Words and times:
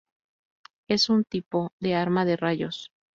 Es 0.87 1.09
un 1.11 1.25
tipo 1.25 1.73
de 1.79 1.93
arma 1.93 2.25
de 2.25 2.35
rayos. 2.35 2.91